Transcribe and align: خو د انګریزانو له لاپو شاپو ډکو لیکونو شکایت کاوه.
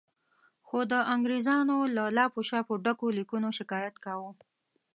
خو 0.67 0.77
د 0.91 0.93
انګریزانو 1.13 1.77
له 1.95 2.03
لاپو 2.17 2.39
شاپو 2.49 2.73
ډکو 2.85 3.07
لیکونو 3.17 3.47
شکایت 3.59 3.95
کاوه. 4.05 4.31